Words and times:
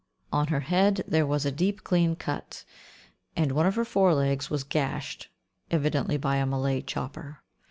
On 0.33 0.47
her 0.47 0.61
head 0.61 1.03
there 1.07 1.27
was 1.27 1.45
a 1.45 1.51
deep 1.51 1.83
clean 1.83 2.15
cut, 2.15 2.65
and 3.35 3.51
one 3.51 3.67
of 3.67 3.75
her 3.75 3.85
fore 3.85 4.15
legs 4.15 4.49
was 4.49 4.63
gashed, 4.63 5.29
evidently 5.69 6.17
by 6.17 6.37
a 6.37 6.45
Malay 6.47 6.81
chopper. 6.81 7.43